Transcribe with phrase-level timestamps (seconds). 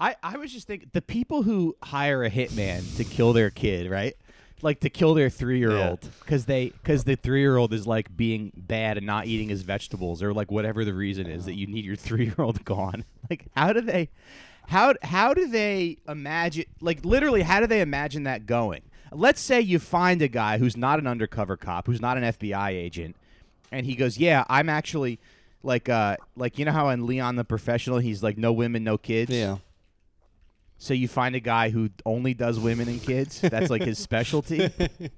[0.00, 3.90] I, I was just thinking the people who hire a hitman to kill their kid,
[3.90, 4.16] right?
[4.62, 7.86] Like to kill their three year old because they because the three year old is
[7.86, 11.54] like being bad and not eating his vegetables or like whatever the reason is that
[11.54, 13.04] you need your three year old gone.
[13.30, 14.08] Like how do they
[14.66, 18.82] how how do they imagine like literally how do they imagine that going?
[19.12, 22.70] Let's say you find a guy who's not an undercover cop, who's not an FBI
[22.70, 23.14] agent,
[23.70, 25.20] and he goes, "Yeah, I'm actually
[25.62, 28.98] like uh like you know how in Leon the Professional he's like no women, no
[28.98, 29.58] kids." Yeah.
[30.82, 33.38] So you find a guy who only does women and kids.
[33.42, 34.70] That's like his specialty.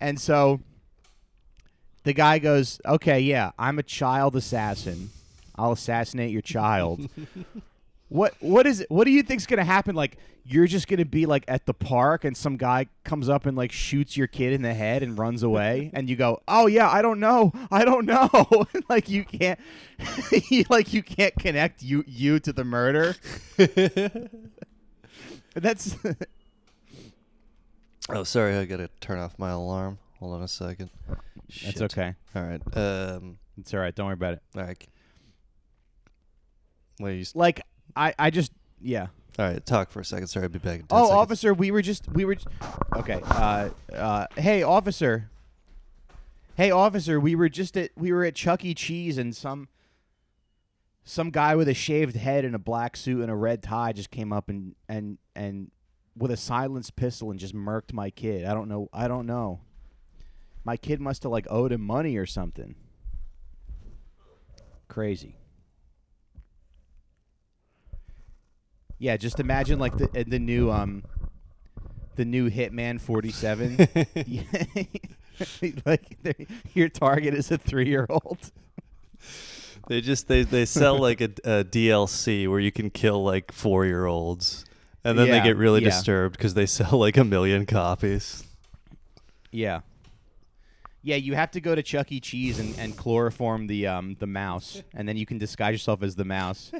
[0.00, 0.60] And so
[2.02, 5.08] the guy goes, "Okay, yeah, I'm a child assassin.
[5.56, 7.08] I'll assassinate your child."
[8.14, 8.90] what what is it?
[8.92, 11.66] What do you think's going to happen like you're just going to be like at
[11.66, 15.02] the park and some guy comes up and like shoots your kid in the head
[15.02, 17.50] and runs away and you go, "Oh yeah, I don't know.
[17.72, 18.28] I don't know."
[18.88, 19.58] like you can't
[20.70, 23.16] like you can't connect you you to the murder.
[25.56, 25.96] That's
[28.10, 28.54] Oh, sorry.
[28.54, 29.98] I gotta turn off my alarm.
[30.20, 30.90] Hold on a second.
[31.64, 32.14] That's okay.
[32.36, 32.62] All right.
[32.76, 33.38] Um.
[33.58, 33.92] It's all right.
[33.92, 34.42] Don't worry about it.
[34.56, 34.86] All right.
[37.00, 37.32] Wait.
[37.34, 37.62] Like
[37.96, 39.06] I I just yeah.
[39.38, 39.64] all right.
[39.64, 40.26] Talk for a second.
[40.28, 40.44] Sorry.
[40.44, 41.10] I'll be back in 10 Oh, seconds.
[41.18, 42.44] officer, we were just we were j-
[42.96, 43.20] okay.
[43.24, 45.30] Uh, uh, hey, officer.
[46.56, 48.74] Hey, officer, we were just at we were at Chuck E.
[48.74, 49.68] Cheese and some
[51.04, 54.10] some guy with a shaved head and a black suit and a red tie just
[54.10, 55.70] came up and and and
[56.16, 58.44] with a silenced pistol and just murked my kid.
[58.46, 58.88] I don't know.
[58.92, 59.60] I don't know.
[60.64, 62.74] My kid must have like owed him money or something.
[64.88, 65.36] Crazy.
[69.04, 71.04] Yeah, just imagine like the the new um
[72.16, 73.76] the new Hitman 47.
[75.84, 76.16] like
[76.72, 78.50] your target is a 3-year-old.
[79.88, 83.84] They just they they sell like a, a DLC where you can kill like four
[83.84, 84.64] year olds,
[85.04, 85.90] and then Yeah, they get really yeah.
[85.90, 88.44] disturbed because they sell like a million copies.
[89.52, 89.80] Yeah.
[91.02, 92.20] Yeah, you have to go to Chuck E.
[92.20, 96.16] Cheese and, and chloroform the um the mouse, and then you can disguise yourself as
[96.16, 96.72] the mouse.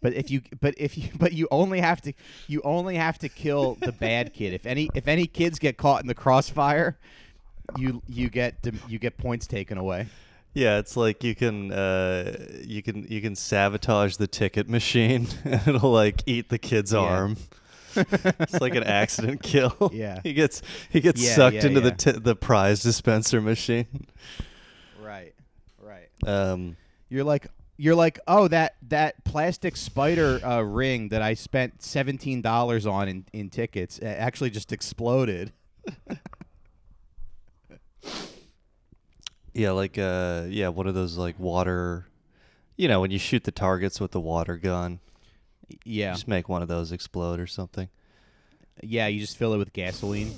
[0.00, 2.12] But if you but if you but you only have to
[2.46, 4.52] you only have to kill the bad kid.
[4.54, 6.98] If any if any kids get caught in the crossfire,
[7.76, 8.54] you you get
[8.88, 10.06] you get points taken away.
[10.54, 15.60] Yeah, it's like you can uh, you can you can sabotage the ticket machine, and
[15.68, 16.98] it'll like eat the kid's Yeah.
[17.00, 17.36] arm.
[17.96, 19.90] it's like an accident kill.
[19.92, 20.20] Yeah.
[20.22, 24.06] he gets he gets Yeah, sucked yeah, into the t- the prize dispenser machine.
[25.00, 25.34] Right.
[25.80, 26.08] Right.
[26.26, 26.76] Um,
[27.08, 27.48] You're like
[27.78, 33.08] you're like, oh that that plastic spider uh, ring that I spent seventeen dollars on
[33.08, 35.52] in, in tickets actually just exploded.
[39.54, 42.06] yeah, like uh, yeah, one of those like water.
[42.76, 45.00] You know, when you shoot the targets with the water gun,
[45.84, 47.88] Yeah, just make one of those explode or something.
[48.82, 49.08] yeah.
[49.08, 50.32] You just fill it with gasoline,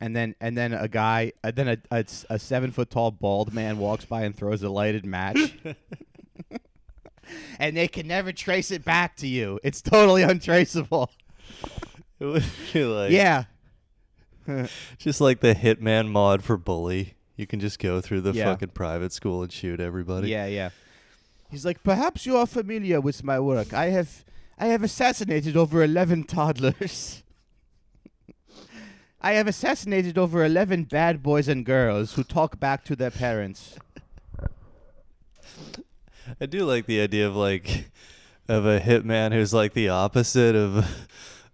[0.00, 3.52] and then and then a guy, uh, then a, a, a seven foot tall bald
[3.52, 5.54] man walks by and throws a lighted match.
[7.58, 9.60] and they can never trace it back to you.
[9.62, 11.10] It's totally untraceable.
[12.20, 12.44] It would
[12.74, 13.44] be like yeah.
[14.98, 17.14] just like the Hitman mod for Bully.
[17.36, 18.44] You can just go through the Yeah.
[18.44, 20.28] fucking private school and shoot everybody.
[20.28, 20.68] Yeah, yeah.
[21.50, 23.72] He's like, perhaps you are familiar with my work.
[23.72, 24.22] I have,
[24.58, 27.22] I have assassinated over eleven toddlers.
[29.20, 33.76] I have assassinated over eleven bad boys and girls who talk back to their parents.
[36.40, 37.90] I do like the idea of like
[38.48, 40.86] of a hitman who's like the opposite of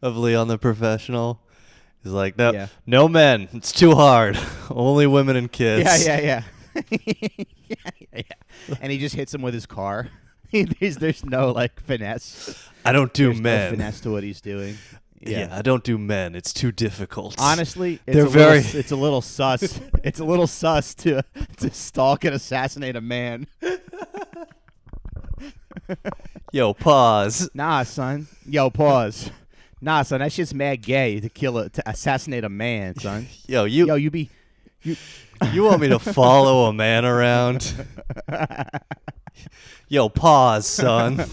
[0.03, 1.41] of Leon the professional.
[2.03, 2.69] He's like, no, Yeah.
[2.87, 3.49] no men.
[3.53, 4.39] It's too hard.
[4.71, 6.07] Only women and kids.
[6.07, 6.43] Yeah, yeah,
[6.77, 6.83] yeah.
[6.91, 7.37] yeah,
[7.69, 8.75] yeah, yeah.
[8.81, 10.09] And he just hits him with his car.
[10.53, 12.69] there's, there's no like finesse.
[12.85, 13.71] I don't do There's no men.
[13.73, 14.77] finesse to what he's doing.
[15.27, 15.49] Yeah.
[15.51, 16.35] I don't do men.
[16.35, 17.35] It's too difficult.
[17.39, 19.81] Honestly, it's They're a very- Little, it's a little sus.
[20.05, 21.23] it's a little sus to
[21.59, 23.47] to stalk and assassinate a man.
[26.53, 27.51] Yo, pause.
[27.55, 28.27] Nah, son.
[28.47, 29.31] Yo, pause.
[29.81, 30.21] Nah, son.
[30.21, 33.27] That's just mad gay to kill a to assassinate a man, son.
[33.47, 34.31] Yo, you Yo, you be.
[34.83, 34.97] You,
[35.53, 37.75] you want me to follow a man around?
[39.89, 41.19] Yo, pause, son.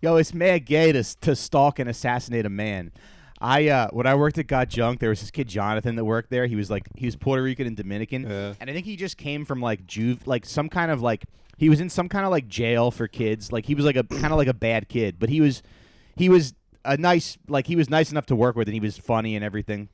[0.00, 2.92] Yo, it's mad gay to to stalk and assassinate a man.
[3.40, 6.30] I uh when I worked at Got Junk, there was this kid Jonathan that worked
[6.30, 6.46] there.
[6.46, 8.54] He was like he was Puerto Rican and Dominican, Yeah.
[8.60, 11.24] and I think he just came from like juve like some kind of like
[11.58, 13.52] he was in some kind of like jail for kids.
[13.52, 15.62] Like he was like a kind of like a bad kid, but he was
[16.16, 16.54] he was
[16.84, 19.44] a nice like he was nice enough to work with, and he was funny and
[19.44, 19.88] everything.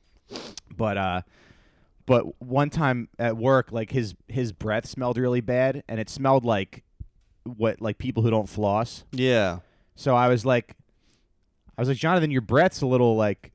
[0.75, 1.21] But uh,
[2.09, 6.43] but one time at work, like his his breath smelled really bad, and it smelled
[6.43, 6.83] like
[7.43, 9.03] what like people who don't floss.
[9.11, 9.59] Yeah.
[9.93, 10.75] So I was like,
[11.77, 13.51] I was like, Jonathan, your breath's a little like,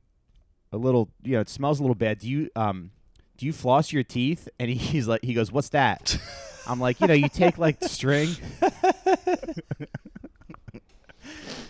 [0.71, 2.19] a little, you know, it smells a little bad.
[2.19, 2.91] Do you um,
[3.35, 4.47] do you floss your teeth?
[4.57, 6.17] And he's like, he goes, what's that?
[6.65, 8.29] I'm like, you know, you take like string.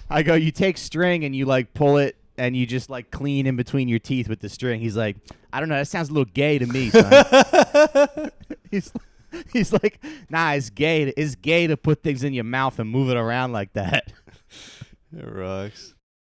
[0.07, 3.47] I go, you take string and you like pull it and you just like clean
[3.47, 4.81] in between your teeth with the string.
[4.81, 5.17] He's like,
[5.53, 8.31] I don't know, that sounds a little gay to me, son.
[8.71, 8.91] he's
[9.53, 11.05] he's like, nah, it's gay.
[11.05, 14.11] To, it's gay to put things in your mouth and move it around like that.
[15.17, 15.94] It rocks.